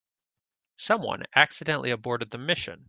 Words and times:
Someone 0.77 1.25
accidentally 1.35 1.91
aborted 1.91 2.31
the 2.31 2.39
mission. 2.39 2.79